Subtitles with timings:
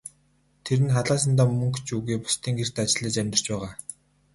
[0.69, 3.71] Тэр нь халаасандаа мөнгө ч үгүй, бусдын гэрт ажиллаж амьдарч байгаа.